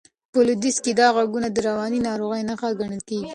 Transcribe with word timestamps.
په 0.31 0.39
لوېدیځ 0.47 0.77
کې 0.83 0.91
دا 0.99 1.07
غږونه 1.17 1.47
د 1.51 1.57
رواني 1.67 1.99
ناروغۍ 2.07 2.41
نښه 2.49 2.69
ګڼل 2.79 3.01
کېږي. 3.09 3.29